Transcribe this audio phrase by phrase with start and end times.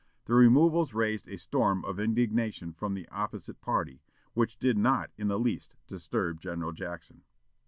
[0.25, 4.01] The removals raised a storm of indignation from the opposite party,
[4.33, 7.21] which did not in the least disturb General Jackson.